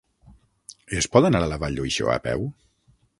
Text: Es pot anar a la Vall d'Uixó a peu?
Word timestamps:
Es 1.01 1.07
pot 1.15 1.27
anar 1.29 1.41
a 1.47 1.49
la 1.53 1.59
Vall 1.65 1.77
d'Uixó 1.81 2.09
a 2.15 2.19
peu? 2.29 2.47